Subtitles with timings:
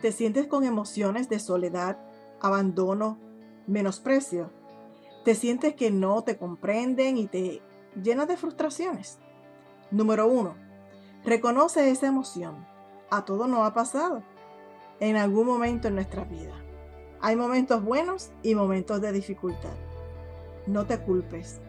[0.00, 1.98] ¿Te sientes con emociones de soledad,
[2.40, 3.18] abandono,
[3.66, 4.50] menosprecio?
[5.24, 7.62] ¿Te sientes que no te comprenden y te
[8.00, 9.18] llenas de frustraciones?
[9.90, 10.54] Número uno,
[11.24, 12.64] reconoce esa emoción.
[13.10, 14.22] A todo nos ha pasado
[15.00, 16.54] en algún momento en nuestra vida.
[17.20, 19.74] Hay momentos buenos y momentos de dificultad.
[20.68, 21.60] No te culpes.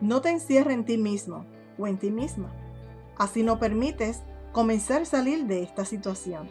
[0.00, 1.44] No te encierres en ti mismo
[1.78, 2.50] o en ti misma.
[3.18, 4.22] Así no permites
[4.52, 6.48] comenzar a salir de esta situación.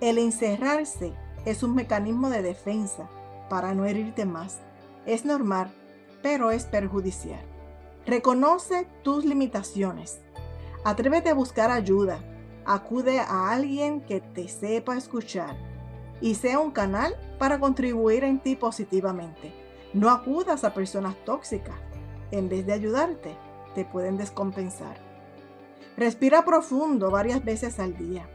[0.00, 1.12] El encerrarse
[1.44, 3.08] es un mecanismo de defensa
[3.50, 4.60] para no herirte más.
[5.06, 5.74] Es normal,
[6.22, 7.40] pero es perjudicial.
[8.06, 10.20] Reconoce tus limitaciones.
[10.84, 12.20] Atrévete a buscar ayuda.
[12.64, 15.56] Acude a alguien que te sepa escuchar
[16.20, 19.52] y sea un canal para contribuir en ti positivamente.
[19.94, 21.76] No acudas a personas tóxicas.
[22.30, 23.36] En vez de ayudarte,
[23.74, 24.96] te pueden descompensar.
[25.96, 28.28] Respira profundo varias veces al día.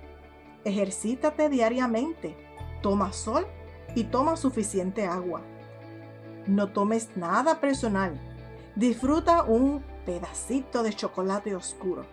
[0.66, 2.36] Ejercítate diariamente.
[2.82, 3.46] Toma sol
[3.96, 5.42] y toma suficiente agua.
[6.48, 8.20] No tomes nada personal.
[8.76, 12.06] Disfruta un pedacito de chocolate oscuro.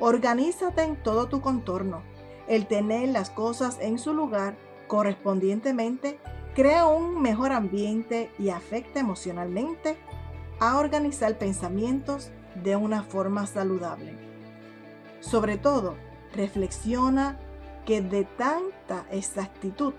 [0.00, 2.02] Organízate en todo tu contorno.
[2.46, 6.18] El tener las cosas en su lugar correspondientemente
[6.54, 9.96] crea un mejor ambiente y afecta emocionalmente
[10.60, 12.30] a organizar pensamientos
[12.62, 14.16] de una forma saludable.
[15.20, 15.96] Sobre todo,
[16.34, 17.38] reflexiona
[17.88, 19.94] que de tanta exactitud,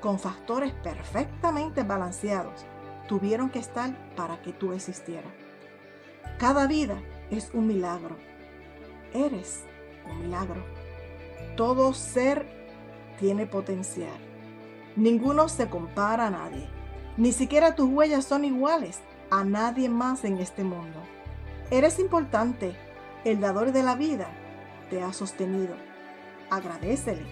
[0.00, 2.66] con factores perfectamente balanceados,
[3.06, 5.30] tuvieron que estar para que tú existieras.
[6.40, 7.00] Cada vida
[7.30, 8.16] es un milagro.
[9.14, 9.62] Eres
[10.10, 10.60] un milagro.
[11.56, 12.44] Todo ser
[13.20, 14.18] tiene potencial.
[14.96, 16.68] Ninguno se compara a nadie.
[17.16, 18.98] Ni siquiera tus huellas son iguales
[19.30, 20.98] a nadie más en este mundo.
[21.70, 22.74] Eres importante.
[23.22, 24.26] El dador de la vida
[24.88, 25.89] te ha sostenido
[26.50, 27.24] agradecele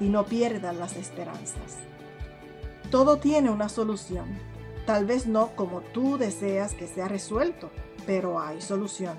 [0.00, 1.78] y no pierdas las esperanzas.
[2.90, 4.26] Todo tiene una solución.
[4.86, 7.70] Tal vez no como tú deseas que sea resuelto,
[8.06, 9.16] pero hay solución.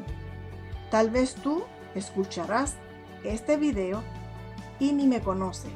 [0.90, 1.64] Tal vez tú
[1.96, 2.76] escucharás
[3.24, 4.04] este video
[4.80, 5.70] y ni me conoce,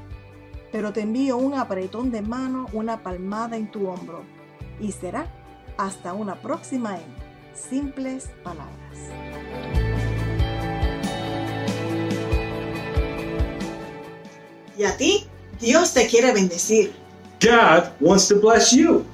[0.71, 4.23] pero te envío un apretón de mano, una palmada en tu hombro
[4.79, 5.27] y será
[5.77, 7.05] hasta una próxima en
[7.53, 9.90] simples palabras.
[14.81, 15.27] Y a ti,
[15.59, 16.91] Dios te quiere bendecir.
[17.39, 19.05] God wants to bless you.